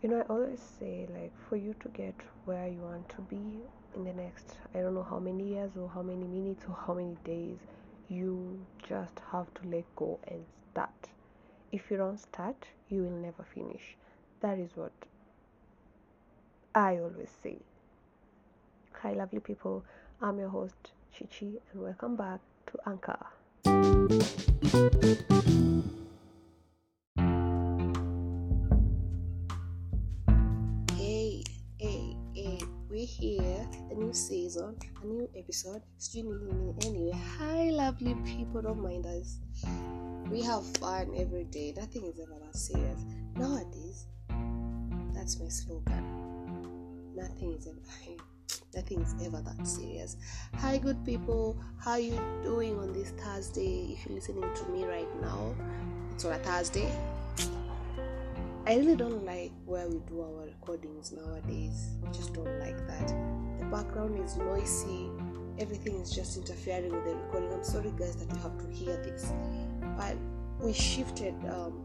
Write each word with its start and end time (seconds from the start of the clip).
You 0.00 0.08
know, 0.08 0.20
I 0.20 0.32
always 0.32 0.60
say, 0.78 1.08
like, 1.12 1.32
for 1.48 1.56
you 1.56 1.74
to 1.80 1.88
get 1.88 2.14
where 2.44 2.68
you 2.68 2.78
want 2.78 3.08
to 3.08 3.20
be 3.22 3.58
in 3.96 4.04
the 4.04 4.12
next, 4.12 4.54
I 4.72 4.78
don't 4.78 4.94
know 4.94 5.02
how 5.02 5.18
many 5.18 5.48
years 5.48 5.72
or 5.76 5.88
how 5.88 6.02
many 6.02 6.24
minutes 6.24 6.64
or 6.68 6.76
how 6.86 6.94
many 6.94 7.16
days, 7.24 7.58
you 8.08 8.60
just 8.88 9.20
have 9.32 9.52
to 9.54 9.68
let 9.68 9.84
go 9.96 10.20
and 10.28 10.44
start. 10.70 11.08
If 11.72 11.90
you 11.90 11.96
don't 11.96 12.16
start, 12.16 12.64
you 12.88 13.02
will 13.02 13.10
never 13.10 13.44
finish. 13.52 13.96
That 14.40 14.60
is 14.60 14.70
what 14.76 14.92
I 16.76 16.98
always 16.98 17.30
say. 17.42 17.58
Hi, 19.02 19.14
lovely 19.14 19.40
people. 19.40 19.84
I'm 20.22 20.38
your 20.38 20.50
host, 20.50 20.92
Chichi, 21.12 21.58
and 21.72 21.82
welcome 21.82 22.14
back 22.14 22.38
to 22.68 22.78
Anchor. 22.86 23.18
We're 32.98 33.06
here, 33.06 33.68
a 33.92 33.94
new 33.94 34.12
season, 34.12 34.74
a 35.00 35.06
new 35.06 35.30
episode. 35.36 35.82
Anyway, 36.16 37.12
hi, 37.38 37.70
lovely 37.70 38.16
people, 38.24 38.60
don't 38.60 38.82
mind 38.82 39.06
us. 39.06 39.38
We 40.28 40.42
have 40.42 40.66
fun 40.78 41.12
every 41.16 41.44
day, 41.44 41.74
nothing 41.76 42.06
is 42.06 42.18
ever 42.18 42.40
that 42.44 42.56
serious. 42.56 43.00
Nowadays, 43.36 44.06
that's 45.14 45.38
my 45.38 45.46
slogan. 45.46 47.14
Nothing 47.14 47.52
is 47.52 47.68
ever. 47.68 48.16
nothing 48.74 49.00
is 49.00 49.14
ever 49.24 49.42
that 49.42 49.64
serious. 49.64 50.16
Hi, 50.56 50.78
good 50.78 51.04
people. 51.04 51.56
How 51.78 51.98
you 51.98 52.18
doing 52.42 52.80
on 52.80 52.92
this 52.92 53.10
Thursday? 53.10 53.92
If 53.92 54.06
you're 54.06 54.16
listening 54.16 54.42
to 54.42 54.68
me 54.70 54.84
right 54.86 55.20
now, 55.20 55.54
it's 56.10 56.24
on 56.24 56.32
a 56.32 56.38
Thursday. 56.38 56.90
I 58.68 58.76
really 58.76 58.96
don't 58.96 59.24
like 59.24 59.50
where 59.64 59.88
we 59.88 59.98
do 60.10 60.20
our 60.20 60.44
recordings 60.44 61.10
nowadays. 61.10 61.88
I 62.06 62.12
just 62.12 62.34
don't 62.34 62.60
like 62.60 62.76
that. 62.86 63.08
The 63.58 63.64
background 63.64 64.22
is 64.22 64.36
noisy. 64.36 65.08
Everything 65.58 65.94
is 65.94 66.10
just 66.10 66.36
interfering 66.36 66.92
with 66.92 67.02
the 67.06 67.14
recording. 67.14 67.50
I'm 67.50 67.64
sorry, 67.64 67.94
guys, 67.96 68.16
that 68.16 68.28
you 68.30 68.38
have 68.42 68.58
to 68.58 68.70
hear 68.70 68.94
this, 69.02 69.32
but 69.96 70.18
we 70.60 70.74
shifted. 70.74 71.34
Um, 71.48 71.82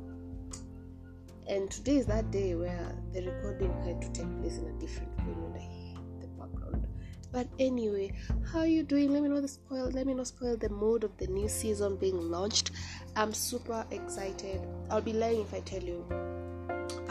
and 1.48 1.72
today 1.72 1.96
is 2.00 2.06
that 2.08 2.32
day 2.32 2.54
where 2.54 2.94
the 3.14 3.28
recording 3.32 3.72
had 3.86 4.02
to 4.02 4.10
take 4.10 4.30
place 4.42 4.58
in 4.58 4.66
a 4.66 4.74
different 4.74 5.10
venue 5.20 5.46
and 5.46 5.56
I 5.56 5.60
hate 5.60 6.20
the 6.20 6.28
background. 6.38 6.86
But 7.32 7.48
anyway, 7.60 8.12
how 8.52 8.60
are 8.60 8.68
you 8.68 8.84
doing? 8.84 9.14
Let 9.14 9.24
me 9.24 9.30
the 9.40 9.48
spoil 9.48 9.90
let 9.90 10.06
me 10.06 10.14
not 10.14 10.28
spoil 10.28 10.58
the 10.58 10.68
mood 10.68 11.06
of 11.06 11.16
the 11.16 11.28
new 11.28 11.48
season 11.48 11.96
being 11.96 12.30
launched. 12.30 12.72
I'm 13.16 13.34
super 13.34 13.86
excited. 13.90 14.60
I'll 14.90 15.02
be 15.02 15.14
lying 15.14 15.40
if 15.40 15.54
I 15.54 15.62
tell 15.62 15.82
you 15.82 16.06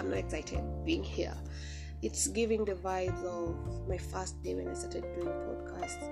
I'm 0.03 0.11
not 0.11 0.19
excited 0.19 0.61
being 0.85 1.05
here. 1.05 1.35
It's 2.03 2.27
giving 2.27 2.65
the 2.65 2.75
vibes 2.75 3.25
of 3.25 3.89
my 3.89 3.97
first 3.97 4.43
day 4.43 4.55
when 4.55 4.69
I 4.69 4.75
started 4.75 5.05
doing 5.15 5.29
podcasts. 5.29 6.11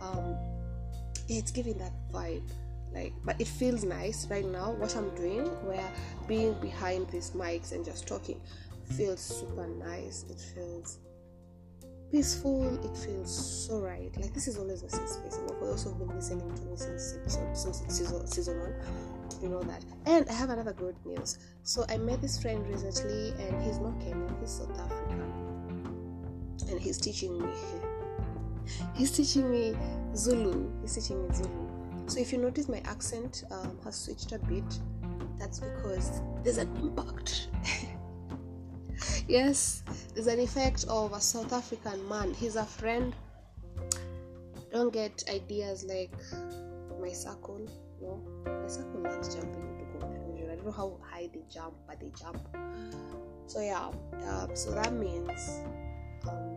Um, 0.00 0.36
it's 1.28 1.52
giving 1.52 1.78
that 1.78 1.92
vibe 2.12 2.48
like 2.92 3.12
but 3.24 3.38
it 3.40 3.46
feels 3.46 3.84
nice 3.84 4.26
right 4.30 4.46
now. 4.46 4.72
What 4.72 4.96
i'm 4.96 5.14
doing 5.14 5.44
where 5.66 5.92
being 6.26 6.54
behind 6.54 7.10
these 7.10 7.32
mics 7.32 7.72
and 7.72 7.84
just 7.84 8.08
talking 8.08 8.40
feels 8.96 9.20
super 9.20 9.66
nice. 9.66 10.24
It 10.30 10.40
feels 10.40 10.98
peaceful. 12.10 12.74
It 12.82 12.96
feels 12.96 13.66
so 13.66 13.78
right. 13.78 14.10
Like 14.16 14.34
this 14.34 14.48
is 14.48 14.58
always 14.58 14.82
a 14.82 14.90
safe 14.90 15.08
space. 15.08 15.36
For 15.36 15.66
those 15.66 15.84
who've 15.84 15.98
been 15.98 16.14
listening 16.16 16.52
to 16.54 16.62
me 16.62 16.76
since 16.76 17.14
episode 17.20 17.56
since 17.56 17.82
season, 17.88 18.26
season 18.26 18.58
one 18.58 18.74
you 19.42 19.48
know 19.48 19.62
that 19.62 19.84
and 20.06 20.28
i 20.28 20.32
have 20.32 20.50
another 20.50 20.72
good 20.72 20.96
news 21.04 21.38
so 21.62 21.84
i 21.88 21.96
met 21.96 22.20
this 22.20 22.40
friend 22.40 22.66
recently 22.68 23.30
and 23.44 23.62
he's 23.62 23.78
not 23.78 23.98
kenyan 24.00 24.40
he's 24.40 24.50
south 24.50 24.78
african 24.78 25.22
and 26.68 26.80
he's 26.80 26.98
teaching 26.98 27.38
me 27.38 27.48
he's 28.94 29.10
teaching 29.10 29.50
me 29.50 29.74
zulu 30.14 30.70
he's 30.82 30.94
teaching 30.94 31.22
me 31.26 31.34
zulu 31.34 31.68
so 32.08 32.18
if 32.18 32.32
you 32.32 32.38
notice 32.38 32.70
my 32.70 32.80
accent 32.86 33.44
um, 33.50 33.78
has 33.84 33.94
switched 33.94 34.32
a 34.32 34.38
bit, 34.38 34.64
that's 35.38 35.60
because 35.60 36.22
there's 36.42 36.56
an 36.56 36.74
impact. 36.78 37.48
yes, 39.28 39.82
there's 40.14 40.26
an 40.26 40.40
effect 40.40 40.86
of 40.88 41.12
a 41.12 41.20
South 41.20 41.52
African 41.52 42.08
man. 42.08 42.32
He's 42.32 42.56
a 42.56 42.64
friend. 42.64 43.14
Don't 44.72 44.90
get 44.90 45.22
ideas 45.28 45.84
like 45.84 46.12
my 46.98 47.12
circle. 47.12 47.68
No, 48.00 48.20
my 48.44 48.68
circle 48.68 49.00
loves 49.00 49.34
jumping 49.34 49.78
into 49.78 49.98
conclusion. 49.98 50.50
I 50.50 50.54
don't 50.54 50.66
know 50.66 50.72
how 50.72 50.98
high 51.10 51.28
they 51.32 51.42
jump, 51.50 51.74
but 51.86 52.00
they 52.00 52.10
jump. 52.18 52.38
So 53.46 53.60
yeah, 53.60 53.90
um, 54.28 54.50
so 54.54 54.72
that 54.72 54.92
means 54.92 55.60
um, 56.28 56.56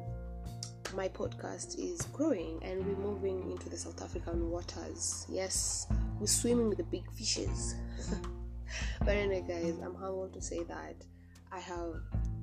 my 0.96 1.08
podcast 1.08 1.80
is 1.80 2.02
growing 2.14 2.60
and 2.64 2.86
we're 2.86 2.96
moving 2.96 3.50
into 3.50 3.70
the 3.70 3.78
South 3.78 4.02
African 4.02 4.50
waters. 4.50 5.26
Yes, 5.30 5.88
we're 6.20 6.28
swimming 6.28 6.70
with 6.70 6.78
the 6.78 6.84
big 6.84 7.10
fishes. 7.14 7.76
but 9.00 9.10
anyway, 9.10 9.44
guys, 9.48 9.76
I'm 9.84 9.96
humbled 9.96 10.34
to 10.34 10.42
say 10.42 10.64
that 10.64 10.96
I 11.52 11.60
have 11.60 11.96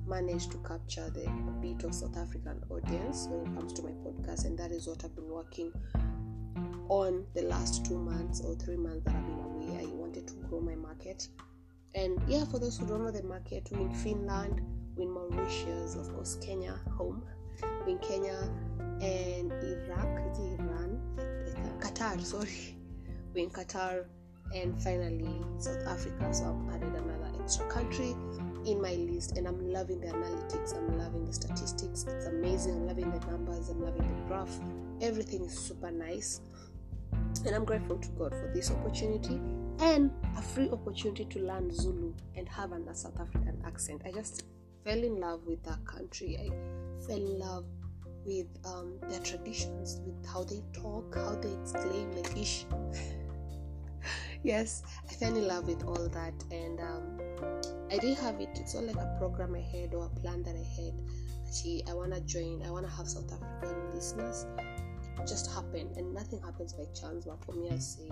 managed 0.07 0.51
to 0.51 0.57
capture 0.67 1.09
the 1.09 1.29
bit 1.61 1.83
of 1.83 1.93
South 1.93 2.17
African 2.17 2.61
audience 2.69 3.27
when 3.29 3.41
it 3.41 3.55
comes 3.55 3.73
to 3.73 3.83
my 3.83 3.91
podcast, 3.91 4.45
and 4.45 4.57
that 4.57 4.71
is 4.71 4.87
what 4.87 5.03
I've 5.03 5.15
been 5.15 5.29
working 5.29 5.71
on 6.89 7.25
the 7.33 7.43
last 7.43 7.85
two 7.85 7.97
months 7.97 8.41
or 8.41 8.55
three 8.55 8.77
months 8.77 9.05
that 9.05 9.15
I've 9.15 9.25
been 9.25 9.39
away. 9.39 9.83
I 9.83 9.85
wanted 9.87 10.27
to 10.27 10.33
grow 10.47 10.59
my 10.59 10.75
market. 10.75 11.27
And 11.95 12.21
yeah, 12.27 12.45
for 12.45 12.59
those 12.59 12.77
who 12.77 12.85
don't 12.85 13.03
know 13.03 13.11
the 13.11 13.23
market, 13.23 13.67
we're 13.71 13.81
in 13.81 13.93
Finland, 13.93 14.61
we're 14.95 15.03
in 15.03 15.11
Mauritius, 15.11 15.95
of 15.95 16.13
course, 16.13 16.37
Kenya, 16.41 16.79
home 16.97 17.23
we're 17.61 17.93
in 17.93 17.97
Kenya 17.99 18.37
and 19.01 19.51
Iraq, 19.51 20.31
is 20.31 20.39
Iran? 20.59 20.99
Qatar, 21.79 22.21
sorry. 22.23 22.75
We're 23.33 23.45
in 23.45 23.49
Qatar 23.49 24.05
and 24.53 24.81
finally 24.81 25.41
South 25.57 25.85
Africa. 25.87 26.33
So 26.33 26.57
I've 26.67 26.75
added 26.75 26.93
another 26.93 27.31
extra 27.41 27.65
country 27.67 28.15
in 28.65 28.81
my 28.81 28.93
list 28.93 29.37
and 29.37 29.47
I'm 29.47 29.71
loving 29.71 30.01
the 30.01 30.07
analytics, 30.07 30.75
I'm 30.75 30.97
loving 30.97 31.25
the 31.25 31.33
statistics. 31.33 32.05
It's 32.07 32.25
amazing. 32.25 32.73
I'm 32.73 32.87
loving 32.87 33.11
the 33.11 33.25
numbers, 33.27 33.69
I'm 33.69 33.81
loving 33.83 34.01
the 34.01 34.27
graph. 34.27 34.59
Everything 35.01 35.45
is 35.45 35.57
super 35.57 35.91
nice. 35.91 36.41
And 37.45 37.55
I'm 37.55 37.65
grateful 37.65 37.97
to 37.97 38.09
God 38.09 38.31
for 38.31 38.51
this 38.53 38.71
opportunity 38.71 39.39
and 39.79 40.11
a 40.37 40.41
free 40.41 40.69
opportunity 40.69 41.25
to 41.25 41.39
learn 41.39 41.71
Zulu 41.71 42.13
and 42.35 42.47
have 42.49 42.73
a 42.73 42.95
South 42.95 43.19
African 43.19 43.61
accent. 43.65 44.01
I 44.05 44.11
just 44.11 44.43
fell 44.83 44.97
in 44.97 45.19
love 45.19 45.45
with 45.45 45.63
that 45.63 45.83
country. 45.85 46.37
I 46.37 47.05
fell 47.07 47.17
in 47.17 47.39
love 47.39 47.65
with 48.25 48.47
um, 48.65 48.99
their 49.09 49.19
traditions, 49.21 50.01
with 50.05 50.25
how 50.27 50.43
they 50.43 50.61
talk, 50.73 51.15
how 51.15 51.35
they 51.35 51.53
exclaim, 51.53 52.11
like 52.15 52.37
ish. 52.37 52.65
yes, 54.43 54.83
I 55.09 55.13
fell 55.13 55.35
in 55.35 55.47
love 55.47 55.67
with 55.67 55.83
all 55.83 56.07
that, 56.09 56.33
and 56.51 56.79
um, 56.79 57.19
I 57.91 57.97
didn't 57.97 58.19
have 58.19 58.39
it. 58.39 58.49
It's 58.55 58.75
not 58.75 58.83
like 58.85 58.95
a 58.95 59.15
program 59.17 59.55
I 59.55 59.61
had 59.61 59.93
or 59.93 60.05
a 60.05 60.19
plan 60.19 60.43
that 60.43 60.55
I 60.55 60.81
had. 60.81 60.93
Actually, 61.47 61.83
I 61.89 61.93
wanna 61.93 62.19
join. 62.21 62.63
I 62.65 62.71
wanna 62.71 62.89
have 62.89 63.07
South 63.07 63.31
African 63.31 63.93
listeners. 63.93 64.45
Just 65.27 65.51
happened, 65.53 65.97
and 65.97 66.13
nothing 66.13 66.41
happens 66.41 66.73
by 66.73 66.85
chance. 66.99 67.25
But 67.25 67.43
for 67.43 67.51
me, 67.51 67.69
I 67.71 67.77
say 67.77 68.09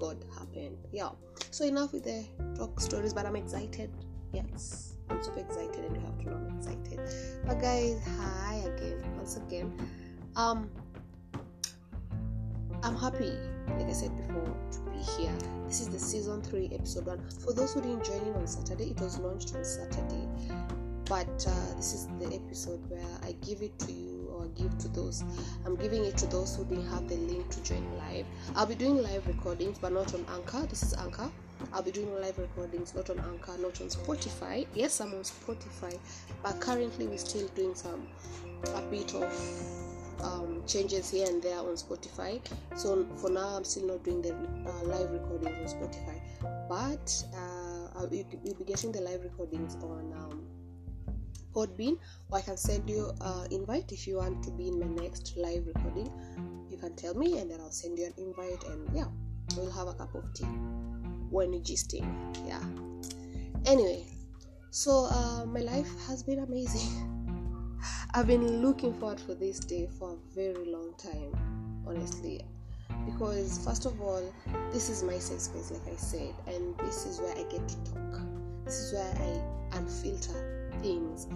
God 0.00 0.24
happened. 0.38 0.78
Yeah. 0.92 1.10
So 1.50 1.64
enough 1.64 1.92
with 1.92 2.04
the 2.04 2.24
talk 2.56 2.80
stories, 2.80 3.12
but 3.12 3.26
I'm 3.26 3.36
excited. 3.36 3.90
Yes. 4.32 4.96
I'm 5.08 5.22
super 5.22 5.40
excited 5.40 5.84
and 5.84 5.96
you 5.96 6.02
have 6.02 6.18
to 6.18 6.24
know 6.30 6.36
I'm 6.36 6.58
excited. 6.58 7.00
But 7.46 7.60
guys, 7.60 8.00
hi 8.18 8.56
again. 8.56 9.02
Once 9.16 9.36
again. 9.36 9.72
Um 10.34 10.70
I'm 12.86 12.94
happy, 12.94 13.32
like 13.66 13.88
I 13.88 13.92
said 13.92 14.16
before, 14.16 14.56
to 14.70 14.78
be 14.92 14.98
here. 15.20 15.34
This 15.66 15.80
is 15.80 15.88
the 15.88 15.98
season 15.98 16.40
three, 16.40 16.70
episode 16.72 17.06
one. 17.06 17.20
For 17.44 17.52
those 17.52 17.74
who 17.74 17.80
didn't 17.80 18.04
join 18.04 18.20
in 18.20 18.34
on 18.34 18.46
Saturday, 18.46 18.90
it 18.90 19.00
was 19.00 19.18
launched 19.18 19.56
on 19.56 19.64
Saturday. 19.64 20.28
But 21.08 21.44
uh, 21.48 21.74
this 21.74 21.94
is 21.94 22.06
the 22.20 22.32
episode 22.32 22.88
where 22.88 23.02
I 23.24 23.32
give 23.44 23.60
it 23.60 23.76
to 23.80 23.92
you 23.92 24.28
or 24.32 24.46
give 24.50 24.78
to 24.78 24.88
those. 24.88 25.24
I'm 25.64 25.74
giving 25.74 26.04
it 26.04 26.16
to 26.18 26.26
those 26.28 26.54
who 26.54 26.64
didn't 26.64 26.88
have 26.90 27.08
the 27.08 27.16
link 27.16 27.50
to 27.50 27.62
join 27.64 27.84
live. 27.98 28.24
I'll 28.54 28.66
be 28.66 28.76
doing 28.76 29.02
live 29.02 29.26
recordings, 29.26 29.80
but 29.80 29.92
not 29.92 30.14
on 30.14 30.24
Anchor. 30.36 30.64
This 30.68 30.84
is 30.84 30.94
Anchor. 30.94 31.28
I'll 31.72 31.82
be 31.82 31.90
doing 31.90 32.14
live 32.20 32.38
recordings, 32.38 32.94
not 32.94 33.10
on 33.10 33.18
Anchor, 33.18 33.58
not 33.58 33.80
on 33.80 33.88
Spotify. 33.88 34.64
Yes, 34.74 35.00
I'm 35.00 35.12
on 35.12 35.22
Spotify, 35.22 35.98
but 36.40 36.60
currently 36.60 37.08
we're 37.08 37.18
still 37.18 37.48
doing 37.48 37.74
some 37.74 38.06
a 38.76 38.80
bit 38.82 39.12
of 39.16 39.85
um, 40.22 40.62
changes 40.66 41.10
here 41.10 41.26
and 41.26 41.42
there 41.42 41.58
on 41.58 41.74
Spotify. 41.76 42.40
So 42.76 43.06
for 43.16 43.30
now, 43.30 43.56
I'm 43.56 43.64
still 43.64 43.86
not 43.86 44.04
doing 44.04 44.22
the 44.22 44.32
uh, 44.32 44.82
live 44.84 45.10
recordings 45.10 45.72
on 45.72 45.80
Spotify, 45.80 46.20
but 46.68 47.24
uh, 47.34 47.98
I'll, 47.98 48.08
you'll 48.12 48.54
be 48.54 48.64
getting 48.64 48.92
the 48.92 49.00
live 49.00 49.22
recordings 49.22 49.76
on 49.76 50.12
um, 50.16 50.46
Podbean, 51.54 51.98
or 52.30 52.38
I 52.38 52.40
can 52.42 52.56
send 52.56 52.88
you 52.88 53.12
an 53.20 53.52
invite 53.52 53.92
if 53.92 54.06
you 54.06 54.16
want 54.16 54.42
to 54.44 54.50
be 54.50 54.68
in 54.68 54.78
my 54.78 55.02
next 55.02 55.36
live 55.36 55.66
recording. 55.66 56.10
You 56.70 56.78
can 56.78 56.94
tell 56.96 57.14
me, 57.14 57.38
and 57.38 57.50
then 57.50 57.60
I'll 57.60 57.70
send 57.70 57.98
you 57.98 58.06
an 58.06 58.14
invite, 58.18 58.64
and 58.64 58.88
yeah, 58.94 59.06
we'll 59.56 59.70
have 59.70 59.88
a 59.88 59.94
cup 59.94 60.14
of 60.14 60.32
tea 60.34 60.44
when 61.30 61.52
you're 61.52 61.62
gisting. 61.62 62.06
Yeah. 62.46 62.62
Anyway, 63.64 64.06
So 64.76 65.08
uh, 65.10 65.46
my 65.46 65.60
life 65.60 65.88
has 66.06 66.22
been 66.22 66.40
amazing. 66.40 67.12
I've 68.16 68.26
been 68.26 68.62
looking 68.62 68.94
forward 68.94 69.20
for 69.20 69.34
this 69.34 69.58
day 69.58 69.90
for 69.98 70.14
a 70.14 70.34
very 70.34 70.64
long 70.64 70.94
time, 70.96 71.36
honestly. 71.86 72.40
Because 73.04 73.62
first 73.62 73.84
of 73.84 74.00
all, 74.00 74.22
this 74.72 74.88
is 74.88 75.02
my 75.02 75.18
safe 75.18 75.40
space, 75.40 75.70
like 75.70 75.86
I 75.86 75.96
said, 75.96 76.32
and 76.46 76.74
this 76.78 77.04
is 77.04 77.20
where 77.20 77.32
I 77.32 77.42
get 77.42 77.68
to 77.68 77.76
talk. 77.92 78.22
This 78.64 78.74
is 78.78 78.94
where 78.94 79.12
I 79.12 79.76
unfilter 79.76 80.82
things. 80.82 81.26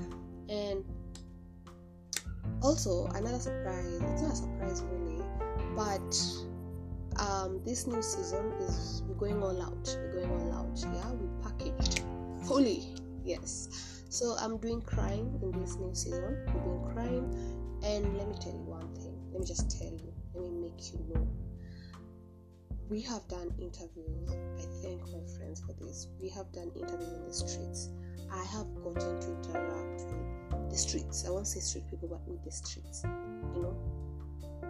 And 0.49 0.83
also 2.63 3.09
another 3.09 3.39
surprise, 3.39 4.01
it's 4.01 4.23
not 4.23 4.33
a 4.33 4.37
surprise 4.37 4.83
really, 4.91 5.23
but 5.77 7.21
um, 7.23 7.61
this 7.63 7.87
new 7.87 8.01
season 8.01 8.53
is 8.59 9.03
we're 9.07 9.17
going 9.17 9.43
all 9.43 9.61
out. 9.61 9.99
We're 10.15 10.27
going 10.27 10.31
all 10.31 10.53
out. 10.55 10.83
Yeah, 10.95 11.13
we 11.13 11.29
packaged 11.43 12.05
fully 12.47 12.95
yes 13.23 13.90
so 14.11 14.37
i'm 14.41 14.59
doing 14.59 14.83
crime 14.83 15.39
in 15.41 15.53
this 15.53 15.77
new 15.77 15.95
season. 15.95 16.45
We're 16.53 16.63
doing 16.65 16.93
crime. 16.93 17.31
And 17.83 18.19
let 18.19 18.29
me 18.29 18.35
tell 18.41 18.53
you 18.53 18.67
one 18.67 18.93
thing. 18.97 19.17
Let 19.31 19.41
me 19.41 19.47
just 19.47 19.71
tell 19.71 19.89
you. 19.89 20.13
Let 20.35 20.43
me 20.43 20.69
make 20.69 20.93
you 20.93 20.99
know. 21.15 21.27
We 22.91 23.01
have 23.03 23.27
done 23.29 23.55
interviews 23.59 24.29
i 24.59 24.67
thank 24.83 25.01
my 25.15 25.23
friends 25.39 25.63
for 25.63 25.73
this. 25.79 26.09
We 26.21 26.29
have 26.31 26.51
done 26.53 26.73
interviews 26.75 27.09
in 27.09 27.25
the 27.25 27.33
streets. 27.33 27.91
I 28.33 28.43
have 28.45 28.67
gotten 28.83 29.21
to 29.21 29.29
interact 29.31 30.03
with 30.11 30.71
the 30.71 30.77
streets. 30.77 31.25
I 31.27 31.31
won't 31.31 31.47
say 31.47 31.61
street 31.61 31.89
people 31.89 32.09
but 32.09 32.27
with 32.27 32.45
the 32.45 32.51
streets 32.51 33.03
you 33.55 33.63
know. 33.63 33.79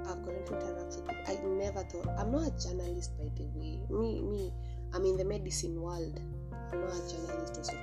I've 0.05 0.23
gotten 0.23 0.45
to 0.45 0.53
interact 0.53 0.97
with 0.97 1.09
people 1.09 1.25
i 1.29 1.35
never 1.65 1.83
thought 1.85 2.09
i'm 2.19 2.31
not 2.31 2.47
a 2.47 2.53
journalist 2.61 3.17
by 3.17 3.25
the 3.37 3.49
way. 3.57 3.81
Me 3.89 4.21
me 4.21 4.53
i'm 4.93 5.05
in 5.07 5.17
the 5.17 5.25
medicine 5.25 5.81
world. 5.81 6.21
I'm 6.73 6.81
not 6.83 6.93
a 6.93 7.09
journalist 7.09 7.57
also 7.57 7.77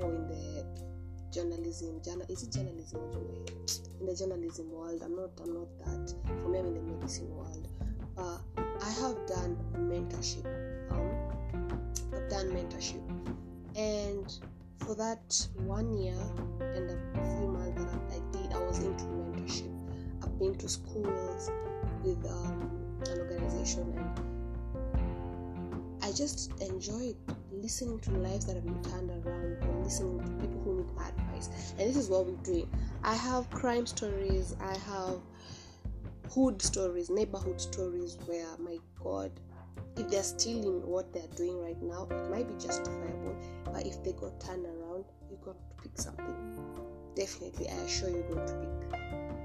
or 0.00 0.12
in 0.12 0.26
the 0.26 0.93
journalism. 1.34 2.00
Journal 2.04 2.26
is 2.28 2.44
it 2.44 2.52
journalism 2.52 3.00
in 4.00 4.06
the 4.06 4.14
journalism 4.14 4.70
world 4.70 5.02
i'm 5.02 5.16
not 5.16 5.30
i'm 5.42 5.54
not 5.54 5.68
that 5.78 6.14
for 6.42 6.48
me 6.48 6.58
i'm 6.58 6.66
in 6.66 6.74
the 6.74 6.80
medicine 6.80 7.28
world. 7.34 7.68
Uh, 8.16 8.38
i 8.82 8.90
have 9.00 9.16
done 9.26 9.56
mentorship 9.76 10.44
um, 10.90 11.80
i've 12.14 12.28
done 12.28 12.48
mentorship. 12.50 13.02
And 13.76 14.32
for 14.78 14.94
that 14.94 15.48
one 15.64 15.96
year 15.96 16.20
and 16.60 16.90
a 16.90 16.98
few 17.38 17.48
months 17.48 17.82
that 17.82 18.00
i 18.12 18.20
did 18.36 18.52
i 18.52 18.58
was 18.58 18.78
into 18.78 19.04
mentorship. 19.04 19.72
I've 20.22 20.38
been 20.38 20.54
to 20.56 20.68
schools 20.68 21.50
with 22.04 22.24
um, 22.30 22.70
an 23.10 23.18
organization 23.18 23.92
and 23.96 24.34
I 26.04 26.12
just 26.12 26.52
enjoyed 26.60 27.16
listening 27.50 27.98
to 28.00 28.10
lives 28.10 28.44
that 28.44 28.56
have 28.56 28.64
been 28.64 28.82
turned 28.82 29.10
around 29.10 29.56
or 29.64 29.82
listening 29.82 30.18
to 30.20 30.46
people 30.46 30.63
advice. 31.34 31.74
And 31.78 31.88
this 31.88 31.96
is 31.96 32.08
what 32.08 32.26
we're 32.26 32.42
doing. 32.42 32.68
I 33.02 33.14
have 33.14 33.50
crime 33.50 33.86
stories, 33.86 34.54
I 34.60 34.76
have 34.76 35.18
hood 36.30 36.60
stories, 36.62 37.10
neighborhood 37.10 37.60
stories 37.60 38.16
where, 38.26 38.46
my 38.58 38.78
God, 39.02 39.30
if 39.96 40.08
they're 40.08 40.22
stealing 40.22 40.86
what 40.86 41.12
they're 41.12 41.28
doing 41.36 41.60
right 41.60 41.80
now, 41.82 42.08
it 42.10 42.30
might 42.30 42.48
be 42.48 42.54
justifiable. 42.54 43.36
But 43.64 43.86
if 43.86 44.02
they 44.02 44.12
got 44.12 44.40
turned 44.40 44.66
around, 44.66 45.04
you 45.30 45.38
got 45.44 45.56
to 45.58 45.82
pick 45.82 45.98
something. 45.98 46.34
Definitely, 47.14 47.68
I 47.68 47.74
assure 47.74 48.10
you, 48.10 48.16
you're 48.16 48.34
going 48.34 48.46
to 48.46 48.54
pick. 48.54 49.00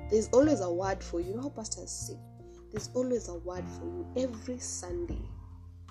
There's 0.09 0.27
always 0.29 0.61
a 0.61 0.71
word 0.71 1.03
for 1.03 1.19
you. 1.19 1.29
You 1.29 1.35
know 1.35 1.43
how 1.43 1.49
pastors 1.49 1.91
say? 1.91 2.17
There's 2.71 2.89
always 2.95 3.27
a 3.27 3.35
word 3.35 3.65
for 3.67 3.85
you 3.85 4.07
every 4.17 4.59
Sunday 4.59 5.21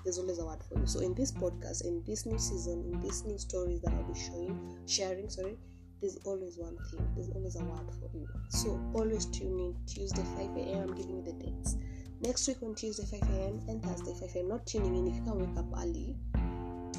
there's 0.05 0.19
always 0.19 0.39
a 0.39 0.45
word 0.47 0.63
for 0.67 0.79
you. 0.79 0.87
So 0.87 1.01
in 1.01 1.13
this 1.15 1.33
podcast, 1.33 1.85
in 1.85 2.03
this 2.07 2.25
new 2.25 2.39
season, 2.39 2.85
in 2.91 3.01
these 3.01 3.25
new 3.25 3.37
stories 3.37 3.81
that 3.83 3.93
I'll 3.93 4.11
be 4.11 4.19
showing, 4.19 4.79
sharing, 4.87 5.29
sorry, 5.29 5.59
there's 6.01 6.17
always 6.25 6.57
one 6.59 6.77
thing. 6.91 7.07
There's 7.15 7.29
always 7.31 7.57
a 7.57 7.65
word 7.65 7.91
for 8.01 8.11
you. 8.17 8.29
So 8.49 8.81
always 8.95 9.27
tune 9.27 9.59
in 9.59 9.77
Tuesday 9.87 10.23
5 10.37 10.57
a.m. 10.57 10.89
I'm 10.89 10.95
giving 10.95 11.17
you 11.17 11.23
the 11.23 11.33
dates. 11.33 11.77
Next 12.21 12.49
week 12.49 12.59
on 12.63 12.75
Tuesday 12.75 13.05
5 13.19 13.31
a.m. 13.31 13.61
and 13.69 13.83
Thursday 13.83 14.15
5 14.27 14.37
a.m. 14.37 14.49
Not 14.49 14.67
tuning 14.67 14.97
in 14.97 15.09
if 15.09 15.17
you 15.17 15.23
can 15.23 15.39
wake 15.39 15.59
up 15.59 15.67
early. 15.77 16.17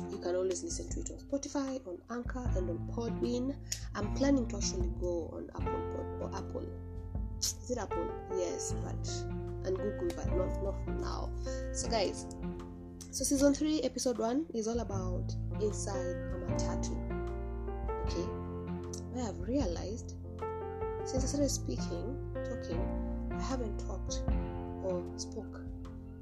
You 0.10 0.18
can 0.18 0.36
always 0.36 0.64
listen 0.64 0.90
to 0.90 1.00
it 1.02 1.12
on 1.12 1.18
Spotify, 1.18 1.86
on 1.88 1.98
Anchor, 2.10 2.50
and 2.56 2.70
on 2.70 2.90
Podbean. 2.92 3.56
I'm 3.96 4.14
planning 4.16 4.48
to 4.50 4.58
actually 4.58 4.92
go 5.00 5.30
on 5.34 5.50
Apple 5.56 5.82
Pod 5.96 6.22
or 6.22 6.38
Apple. 6.38 6.68
Is 7.40 7.56
it 7.70 7.78
Apple? 7.78 8.10
Yes, 8.38 8.76
but 8.84 9.10
and 9.68 9.78
Google, 9.78 10.10
but 10.16 10.28
not 10.36 10.64
not 10.64 10.76
for 10.86 10.92
now. 10.92 11.30
So 11.74 11.90
guys, 11.90 12.26
so, 13.12 13.24
season 13.24 13.56
3, 13.56 13.82
episode 13.82 14.20
1 14.20 14.46
is 14.54 14.68
all 14.68 14.82
about 14.82 15.34
inside 15.60 15.98
a 15.98 16.38
matatu. 16.46 16.94
Okay, 18.06 18.39
I 19.20 19.26
have 19.26 19.40
realized 19.40 20.16
since 21.04 21.24
I 21.24 21.28
started 21.28 21.50
speaking, 21.50 22.16
talking, 22.46 22.80
I 23.38 23.42
haven't 23.42 23.78
talked 23.80 24.24
or 24.84 25.04
spoke 25.18 25.62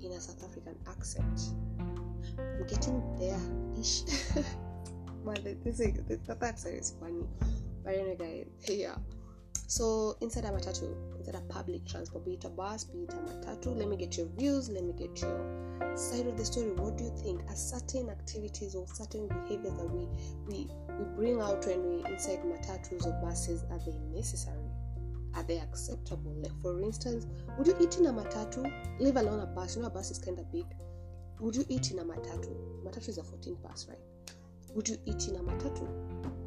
in 0.01 0.11
a 0.11 0.19
South 0.19 0.43
African 0.43 0.75
accent. 0.87 1.53
I'm 2.39 2.65
getting 2.65 3.03
there 3.19 3.39
ish. 3.79 4.01
Man, 5.23 5.57
this, 5.63 5.79
is, 5.79 5.99
this, 6.07 6.19
that 6.27 6.41
accent 6.41 6.75
is 6.75 6.95
funny. 6.99 7.25
But 7.83 7.93
anyway, 7.93 8.15
guys, 8.65 8.69
yeah. 8.77 8.95
So 9.69 10.15
inside 10.21 10.45
a 10.45 10.47
matatu, 10.47 10.95
inside 11.19 11.35
a 11.35 11.41
public 11.53 11.85
transport, 11.85 12.23
be 12.23 12.35
it 12.35 12.45
a 12.45 12.49
bus, 12.49 12.85
be 12.85 12.99
it 12.99 13.13
a 13.13 13.17
matatu, 13.17 13.75
let 13.75 13.89
me 13.89 13.97
get 13.97 14.17
your 14.17 14.27
views, 14.37 14.69
let 14.69 14.85
me 14.85 14.93
get 14.93 15.21
your 15.21 15.97
side 15.97 16.25
of 16.25 16.37
the 16.37 16.45
story. 16.45 16.71
What 16.71 16.97
do 16.97 17.03
you 17.03 17.13
think? 17.21 17.41
Are 17.49 17.55
certain 17.55 18.09
activities 18.09 18.75
or 18.75 18.87
certain 18.87 19.27
behaviors 19.27 19.73
that 19.73 19.89
we 19.91 20.07
we 20.47 20.69
we 20.97 21.05
bring 21.17 21.41
out 21.41 21.67
when 21.67 21.83
we 21.89 22.09
inside 22.09 22.39
matatus 22.43 23.05
or 23.05 23.11
buses 23.21 23.65
are 23.69 23.79
they 23.79 23.97
necessary? 24.15 24.71
Are 25.35 25.43
they 25.43 25.59
acceptable? 25.59 26.33
Like 26.41 26.57
for 26.61 26.79
instance, 26.81 27.27
would 27.57 27.67
you 27.67 27.75
eat 27.81 27.97
in 27.97 28.05
a 28.05 28.13
matatu? 28.13 28.71
Leave 29.01 29.17
alone 29.17 29.41
a 29.41 29.47
bus. 29.47 29.75
You 29.75 29.81
know 29.81 29.89
a 29.89 29.91
bus 29.91 30.11
is 30.11 30.17
kind 30.17 30.39
of 30.39 30.49
big. 30.49 30.65
Would 31.41 31.57
you 31.57 31.65
eat 31.67 31.91
in 31.91 31.99
a 31.99 32.05
matatu? 32.05 32.55
Matatu 32.85 33.09
is 33.09 33.17
a 33.17 33.23
14 33.23 33.57
pass, 33.67 33.85
right? 33.89 33.99
Would 34.75 34.87
you 34.87 34.97
eat 35.05 35.27
in 35.27 35.35
a 35.35 35.39
matatu? 35.39 36.46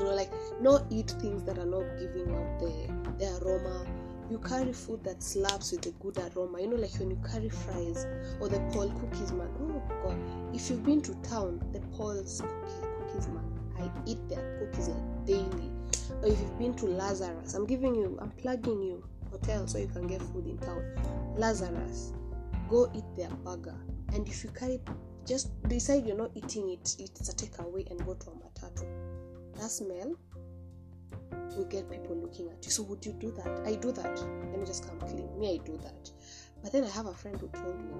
You 0.00 0.06
know 0.06 0.14
like 0.14 0.32
not 0.60 0.84
eat 0.90 1.10
things 1.20 1.44
that 1.44 1.58
are 1.58 1.66
not 1.66 1.84
giving 1.98 2.34
out 2.34 2.58
the 2.60 2.72
the 3.18 3.38
aroma. 3.42 3.86
You 4.30 4.38
carry 4.38 4.72
food 4.72 5.02
that 5.04 5.22
slaps 5.22 5.72
with 5.72 5.86
a 5.86 5.90
good 6.02 6.16
aroma. 6.18 6.60
You 6.60 6.68
know 6.68 6.76
like 6.76 6.94
when 6.98 7.10
you 7.10 7.20
carry 7.28 7.48
fries 7.48 8.06
or 8.40 8.48
the 8.48 8.60
paul 8.72 8.88
cookies 8.90 9.32
man. 9.32 9.48
Oh 9.60 9.82
god. 10.02 10.16
If 10.54 10.70
you've 10.70 10.84
been 10.84 11.02
to 11.02 11.14
town 11.22 11.60
the 11.72 11.80
paul's 11.96 12.40
cookie, 12.40 12.88
cookies 12.98 13.28
man 13.28 13.44
i 13.78 13.90
eat 14.06 14.18
their 14.28 14.58
cookies 14.58 14.88
like 14.88 15.26
daily. 15.26 15.70
Or 16.22 16.28
if 16.28 16.38
you've 16.40 16.58
been 16.58 16.74
to 16.76 16.86
lazarus 16.86 17.54
i'm 17.54 17.66
giving 17.66 17.94
you 17.94 18.18
i'm 18.20 18.30
plugging 18.32 18.82
you 18.82 19.02
hotel 19.30 19.66
so 19.66 19.78
you 19.78 19.86
can 19.88 20.06
get 20.06 20.20
food 20.22 20.46
in 20.46 20.58
town. 20.58 20.82
Lazarus 21.36 22.12
go 22.68 22.90
eat 22.94 23.04
their 23.16 23.30
burger. 23.44 23.76
And 24.12 24.26
if 24.28 24.44
you 24.44 24.50
carry 24.50 24.80
just 25.26 25.50
decide 25.68 26.04
you're 26.06 26.16
not 26.16 26.30
eating 26.34 26.70
it 26.70 26.96
it's 26.98 27.28
a 27.28 27.34
takeaway 27.34 27.88
and 27.90 28.04
go 28.04 28.14
to 28.14 28.30
a 28.30 28.34
matatu 28.34 28.84
that 29.60 29.70
smell 29.70 30.16
will 31.56 31.64
get 31.66 31.90
people 31.90 32.16
looking 32.16 32.48
at 32.50 32.64
you. 32.64 32.70
So 32.70 32.82
would 32.84 33.04
you 33.04 33.12
do 33.12 33.30
that? 33.32 33.66
I 33.66 33.74
do 33.74 33.92
that. 33.92 34.18
Let 34.50 34.58
me 34.58 34.66
just 34.66 34.86
come 34.86 34.98
clean. 35.00 35.38
Me, 35.38 35.54
I 35.54 35.66
do 35.66 35.76
that. 35.78 36.10
But 36.62 36.72
then 36.72 36.84
I 36.84 36.88
have 36.88 37.06
a 37.06 37.14
friend 37.14 37.38
who 37.38 37.48
told 37.48 37.78
me, 37.78 37.92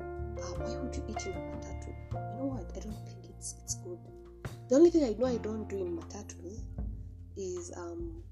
uh, 0.00 0.54
why 0.60 0.76
would 0.76 0.94
you 0.94 1.04
eat 1.08 1.26
in 1.26 1.32
a 1.32 1.36
matatu? 1.36 1.88
You 2.12 2.38
know 2.38 2.46
what? 2.46 2.70
I 2.76 2.80
don't 2.80 3.04
think 3.06 3.24
it's 3.28 3.54
it's 3.62 3.74
good. 3.76 3.98
The 4.68 4.76
only 4.76 4.90
thing 4.90 5.04
I 5.04 5.14
know 5.18 5.26
I 5.26 5.38
don't 5.38 5.68
do 5.68 5.78
in 5.78 5.96
matatu 5.98 6.58
is 7.36 7.72
um 7.76 8.22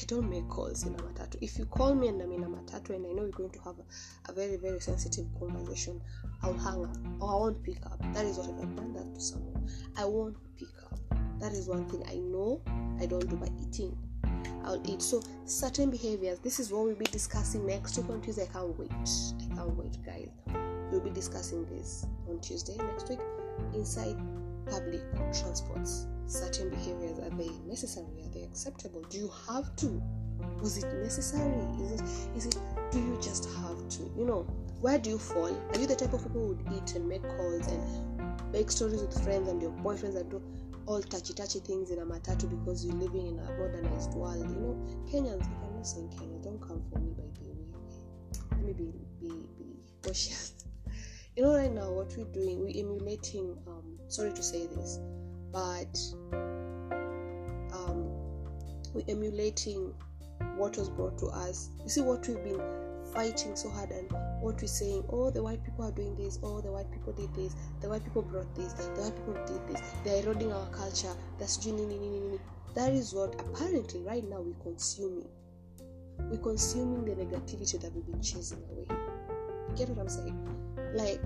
I 0.00 0.04
don't 0.06 0.30
make 0.30 0.48
calls 0.48 0.84
in 0.84 0.94
a 0.94 0.98
matatu. 0.98 1.36
If 1.40 1.58
you 1.58 1.66
call 1.66 1.94
me 1.94 2.08
and 2.08 2.22
I'm 2.22 2.32
in 2.32 2.44
a 2.44 2.48
matatu 2.48 2.90
and 2.90 3.04
I 3.06 3.10
know 3.10 3.22
we're 3.22 3.30
going 3.30 3.50
to 3.50 3.60
have 3.60 3.74
a, 3.78 4.30
a 4.30 4.34
very, 4.34 4.56
very 4.56 4.80
sensitive 4.80 5.26
conversation, 5.38 6.00
I'll 6.48 6.54
hang 6.54 6.84
up 6.84 6.96
or 7.20 7.28
oh, 7.28 7.36
I 7.36 7.40
won't 7.40 7.62
pick 7.62 7.84
up. 7.84 8.00
That 8.14 8.24
is 8.24 8.38
what 8.38 8.48
I've 8.48 8.74
done 8.74 8.94
that 8.94 9.14
to 9.14 9.20
someone. 9.20 9.68
I 9.98 10.06
won't 10.06 10.36
pick 10.56 10.68
up. 10.90 10.98
That 11.40 11.52
is 11.52 11.68
one 11.68 11.86
thing 11.90 12.02
I 12.08 12.14
know 12.14 12.62
I 12.98 13.04
don't 13.04 13.28
do 13.28 13.36
by 13.36 13.48
eating. 13.60 13.96
I'll 14.64 14.82
eat. 14.90 15.02
So 15.02 15.22
certain 15.44 15.90
behaviors. 15.90 16.38
This 16.38 16.58
is 16.58 16.72
what 16.72 16.84
we'll 16.84 16.94
be 16.94 17.04
discussing 17.04 17.66
next 17.66 17.98
week 17.98 18.08
on 18.08 18.22
Tuesday. 18.22 18.44
I 18.44 18.52
can't 18.52 18.78
wait. 18.78 18.90
I 18.90 19.54
can't 19.54 19.76
wait, 19.76 19.98
guys. 20.06 20.30
We'll 20.90 21.02
be 21.02 21.10
discussing 21.10 21.66
this 21.66 22.06
on 22.30 22.40
Tuesday 22.40 22.76
next 22.78 23.10
week 23.10 23.20
inside 23.74 24.16
public 24.70 25.02
transports. 25.38 26.06
Certain 26.26 26.70
behaviors 26.70 27.18
are 27.18 27.30
they 27.36 27.50
necessary? 27.66 28.06
Are 28.24 28.32
they 28.32 28.42
acceptable? 28.44 29.02
Do 29.10 29.18
you 29.18 29.30
have 29.48 29.76
to? 29.76 30.02
Was 30.60 30.78
it 30.78 30.92
necessary? 31.02 31.52
Is 31.82 32.00
it 32.00 32.36
is 32.36 32.46
it 32.46 32.56
do 32.90 32.98
you 32.98 33.18
just 33.20 33.48
have 33.56 33.88
to? 33.90 34.02
You 34.16 34.24
know, 34.24 34.46
where 34.80 34.98
do 34.98 35.10
you 35.10 35.18
fall? 35.18 35.46
Are 35.46 35.78
you 35.78 35.86
the 35.86 35.96
type 35.96 36.12
of 36.12 36.22
people 36.22 36.40
who 36.40 36.48
would 36.48 36.64
eat 36.76 36.94
and 36.94 37.08
make 37.08 37.22
calls 37.22 37.66
and 37.66 38.52
make 38.52 38.70
stories 38.70 39.00
with 39.02 39.22
friends 39.22 39.48
and 39.48 39.60
your 39.60 39.72
boyfriends 39.72 40.16
and 40.16 40.30
do 40.30 40.42
all 40.86 41.02
touchy 41.02 41.34
touchy 41.34 41.60
things 41.60 41.90
in 41.90 41.98
a 41.98 42.06
matatu 42.06 42.48
because 42.48 42.84
you're 42.84 42.94
living 42.94 43.26
in 43.26 43.38
a 43.38 43.58
modernized 43.58 44.14
world? 44.14 44.48
You 44.48 44.56
know, 44.56 44.76
Kenyans, 45.10 45.42
if 45.42 45.64
I'm 45.64 45.76
not 45.76 45.86
saying 45.86 46.10
Kenya, 46.18 46.38
don't 46.42 46.60
come 46.60 46.82
for 46.92 46.98
me 46.98 47.12
by 47.12 47.24
the 47.40 47.48
way. 47.50 47.56
Let 48.52 48.64
me 48.64 48.72
be 48.72 48.92
be, 49.20 49.28
be 49.58 49.64
cautious. 50.02 50.54
you 51.38 51.44
know 51.44 51.54
right 51.54 51.72
now 51.72 51.88
what 51.92 52.12
we're 52.16 52.24
doing 52.32 52.58
we're 52.58 52.76
emulating 52.76 53.56
um 53.68 53.96
sorry 54.08 54.32
to 54.32 54.42
say 54.42 54.66
this 54.66 54.98
but 55.52 55.96
um 57.72 58.10
we're 58.92 59.04
emulating 59.08 59.94
what 60.56 60.76
was 60.76 60.88
brought 60.88 61.18
to 61.18 61.26
us. 61.26 61.70
You 61.82 61.88
see 61.88 62.00
what 62.00 62.26
we've 62.28 62.42
been 62.42 62.60
fighting 63.14 63.56
so 63.56 63.70
hard 63.70 63.90
and 63.90 64.10
what 64.42 64.60
we're 64.60 64.68
saying 64.68 65.02
oh 65.08 65.30
the 65.30 65.42
white 65.42 65.64
people 65.64 65.84
are 65.84 65.92
doing 65.92 66.14
this. 66.16 66.38
Oh 66.42 66.60
the 66.60 66.70
white 66.70 66.90
people 66.90 67.12
did 67.12 67.34
this. 67.34 67.54
The 67.80 67.88
white 67.88 68.04
people 68.04 68.22
brought 68.22 68.54
this. 68.54 68.72
The 68.72 69.02
white 69.02 69.16
people 69.16 69.34
did 69.46 69.66
this. 69.68 69.82
They're 70.04 70.22
eroding 70.22 70.52
our 70.52 70.66
culture. 70.68 71.14
That's 71.38 71.56
that 72.74 72.92
is 72.92 73.12
what 73.12 73.34
apparently 73.40 74.02
right 74.02 74.28
now 74.28 74.40
we're 74.40 74.62
consuming. 74.62 75.28
We're 76.30 76.38
consuming 76.38 77.04
the 77.04 77.24
negativity 77.24 77.80
that 77.80 77.94
we've 77.94 78.06
been 78.06 78.22
chasing 78.22 78.62
away. 78.70 78.86
Get 79.76 79.88
what 79.90 79.98
i'm 79.98 80.08
saying? 80.08 80.36
Like 80.94 81.20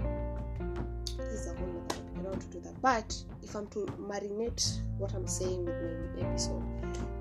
this 1.16 1.40
is 1.40 1.47
a 1.49 1.54
whole 1.54 1.69
other 1.69 1.88
topic. 1.88 2.04
I 2.12 2.23
don't 2.23 2.31
want 2.31 2.40
to 2.42 2.47
do 2.49 2.61
that. 2.61 2.81
But 2.81 3.14
if 3.42 3.54
I'm 3.54 3.66
to 3.69 3.87
marinate 4.00 4.81
what 4.99 5.14
I'm 5.14 5.26
saying 5.26 5.64
with 5.64 6.23
my 6.23 6.28
episode, 6.28 6.62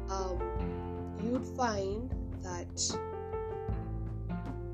um, 0.09 0.39
you'd 1.25 1.45
find 1.57 2.09
that 2.43 2.97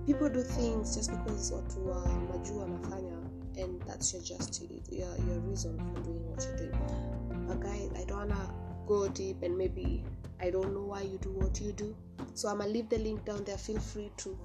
people 0.06 0.30
do 0.30 0.42
things 0.42 0.96
just 0.96 1.12
because 1.12 1.54
watu 1.54 1.88
wa 1.90 2.08
majuu 2.08 2.60
wanafanya 2.60 3.18
and 3.64 3.82
that's 3.88 4.14
your 4.14 4.24
just 4.24 4.62
your, 4.92 5.08
your 5.28 5.40
reason 5.50 5.78
for 5.78 6.02
doing 6.04 6.30
what 6.30 6.44
you're 6.46 6.58
doing. 6.58 6.78
But 7.48 7.60
guys 7.60 7.92
i 7.96 8.06
don't 8.06 8.18
wanna 8.18 8.54
go 8.88 9.10
deep 9.10 9.44
and 9.44 9.58
maybe 9.58 10.04
i 10.40 10.52
don't 10.52 10.74
know 10.74 10.86
why 10.86 11.02
you 11.02 11.18
do 11.18 11.32
what 11.32 11.62
you 11.62 11.72
do. 11.74 11.96
So 12.34 12.50
i'm 12.50 12.58
gonna 12.60 12.72
leave 12.72 12.90
the 12.90 12.98
link 13.00 13.26
down 13.26 13.44
there. 13.44 13.58
Feel 13.58 13.80
free 13.80 14.12
to 14.18 14.38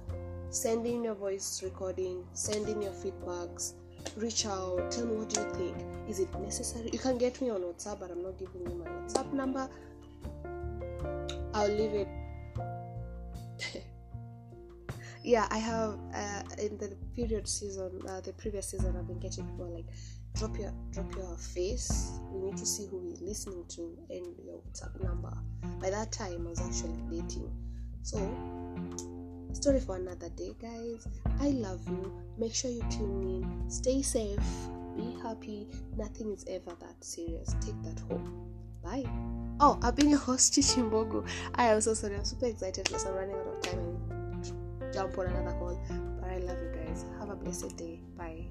send 0.49 0.85
in 0.85 1.03
your 1.03 1.15
voice 1.15 1.63
recording 1.63 2.23
send 2.33 2.69
in 2.69 2.81
your 2.81 2.91
feedbacks 2.91 3.73
reach 4.17 4.45
out 4.45 4.91
tell 4.91 5.05
me 5.05 5.15
what 5.15 5.35
you 5.35 5.43
think. 5.53 5.77
Is 6.09 6.19
it 6.19 6.27
necessary? 6.39 6.89
You 6.91 6.99
can 6.99 7.17
get 7.17 7.41
me 7.41 7.49
on 7.49 7.61
whatsapp 7.61 7.99
but 7.99 8.11
i'm 8.11 8.21
not 8.21 8.37
giving 8.37 8.61
you 8.69 8.75
my 8.75 8.85
whatsapp 8.91 9.31
number 9.33 9.69
i'll 11.53 11.69
leave 11.69 11.93
it. 11.93 12.07
Yeah 15.23 15.47
i 15.51 15.57
have 15.57 15.97
uh, 16.13 16.43
in 16.57 16.77
the 16.79 16.97
period 17.15 17.47
season 17.47 18.01
uh, 18.09 18.19
the 18.19 18.33
previous 18.33 18.67
season 18.71 18.93
i've 18.97 19.07
been 19.07 19.19
getting 19.19 19.45
people 19.47 19.73
like 19.73 19.85
drop 20.35 20.57
your 20.57 20.73
drop 20.91 21.15
your 21.15 21.37
face. 21.37 22.11
We 22.31 22.41
need 22.49 22.57
to 22.57 22.65
see 22.65 22.87
who 22.87 22.97
we're 22.97 23.27
listening 23.27 23.65
to 23.69 23.97
and 24.09 24.25
your 24.45 24.59
whatsapp 24.59 25.01
number. 25.03 25.33
By 25.79 25.89
that 25.89 26.11
time 26.11 26.45
i 26.47 26.49
was 26.49 26.61
actually 26.61 26.99
dating. 27.09 27.51
So 28.01 28.17
story 29.53 29.79
for 29.79 29.95
another 29.95 30.29
day 30.29 30.55
guys. 30.61 31.07
I 31.39 31.49
love 31.49 31.87
you. 31.87 32.11
Make 32.37 32.53
sure 32.53 32.71
you 32.71 32.83
tune 32.89 33.43
in. 33.43 33.69
Stay 33.69 34.01
safe. 34.01 34.39
Be 34.97 35.15
happy. 35.21 35.67
Nothing 35.97 36.31
is 36.31 36.45
ever 36.47 36.75
that 36.79 37.03
serious. 37.03 37.55
Take 37.61 37.81
that 37.83 37.99
home. 38.01 38.49
Bye 38.83 39.42
oh 39.63 39.79
i've 39.81 39.95
been 39.95 40.09
your 40.09 40.19
host 40.19 40.53
Chichi 40.53 40.81
Mbogo 40.81 41.25
i 41.55 41.67
am 41.67 41.79
so 41.79 41.93
sorry. 41.93 42.15
I'm 42.15 42.25
super 42.25 42.47
excited 42.47 42.83
because 42.83 43.05
i'm 43.05 43.15
running 43.15 43.35
out 43.35 43.47
of 43.47 43.61
time 43.61 43.79
and 43.79 44.93
jump 44.93 45.17
on 45.17 45.27
another 45.27 45.55
call. 45.57 45.79
But 46.19 46.29
i 46.29 46.37
love 46.39 46.57
you 46.61 46.71
guys. 46.75 47.05
Have 47.19 47.29
a 47.29 47.35
blessed 47.35 47.77
day. 47.77 48.01
Bye 48.17 48.45